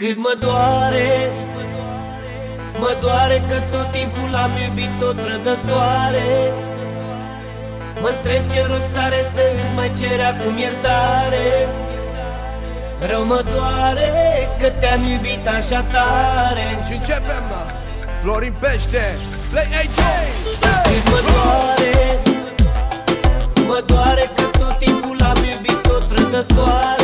Cât 0.00 0.16
mă 0.16 0.34
doare, 0.40 1.30
mă 2.78 2.96
doare 3.00 3.42
că 3.48 3.76
tot 3.76 3.90
timpul 3.92 4.34
am 4.34 4.50
iubit 4.66 5.02
o 5.02 5.12
trădătoare. 5.12 6.52
Mă 8.00 8.08
întreb 8.16 8.42
ce 8.52 8.66
rost 8.66 8.94
are 8.96 9.22
să 9.34 9.40
îți 9.54 9.74
mai 9.74 9.92
cer 9.98 10.20
acum 10.20 10.56
iertare. 10.56 11.46
Rău 13.08 13.24
mă 13.24 13.44
doare 13.54 14.10
că 14.60 14.68
te-am 14.68 15.02
iubit 15.02 15.46
așa 15.46 15.80
tare. 15.82 16.66
Și 16.86 16.92
începem, 16.92 17.44
Florin 18.20 18.54
Pește, 18.60 19.04
Play 19.50 19.68
AJ 19.80 19.98
Cât 20.88 21.04
mă 21.12 21.20
doare, 21.30 21.94
mă 23.66 23.82
doare 23.86 24.30
că 24.36 24.58
tot 24.58 24.78
timpul 24.78 25.18
am 25.22 25.44
iubit 25.52 25.86
o 25.86 25.98
trădătoare. 25.98 27.03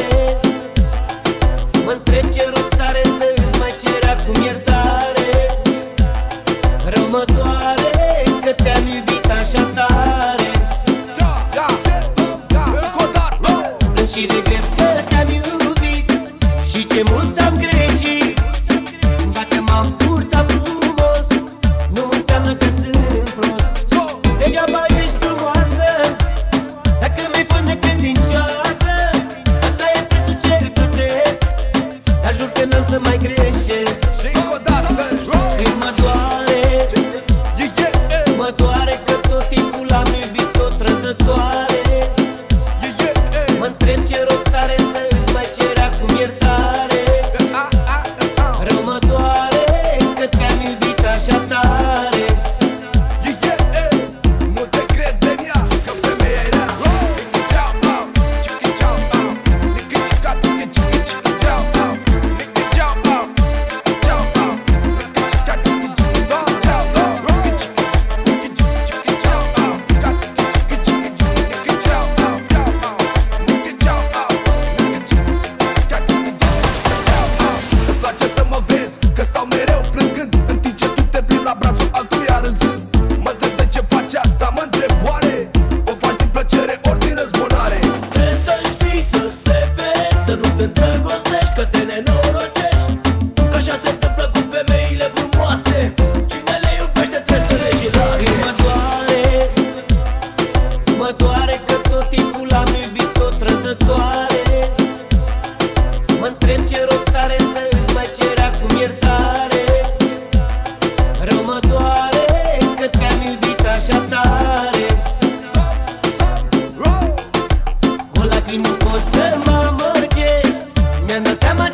Ce 16.93 17.03
mult 17.05 17.39
am 17.39 17.55
greu 17.55 17.80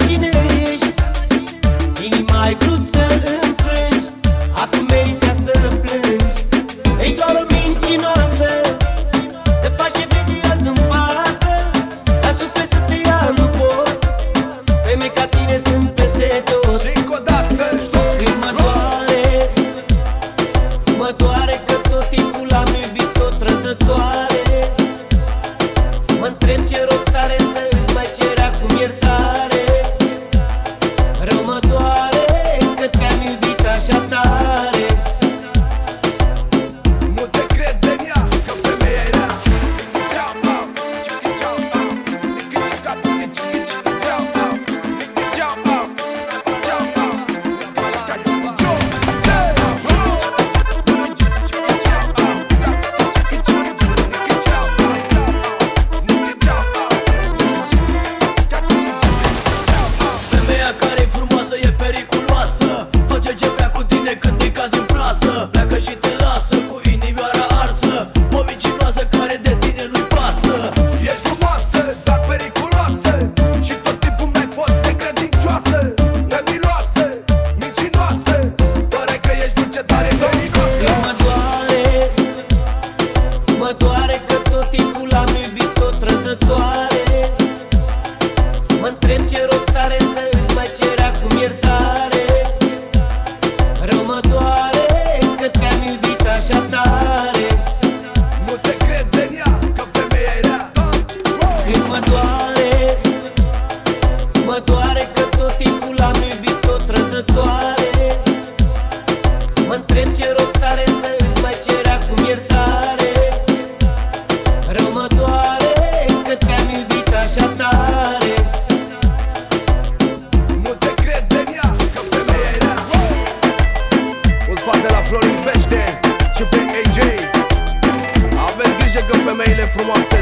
cine 0.06 0.30
ești. 0.72 0.94
Ei 2.02 2.24
mai 2.32 2.56
vrut 2.60 2.88
să 2.92 3.06
îmi 3.42 3.55
danse, 65.20 65.48
la 65.54 65.66
que 65.68 66.05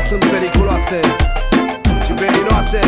sunt 0.08 0.24
periculoase 0.24 1.00
și 2.04 2.12
veninoase 2.12 2.80